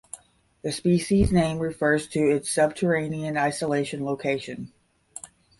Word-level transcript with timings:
The 0.63 0.71
species 0.71 1.31
name 1.31 1.59
refers 1.59 2.07
to 2.07 2.21
its 2.27 2.49
subterranean 2.49 3.37
isolation 3.37 4.03
location. 4.03 4.73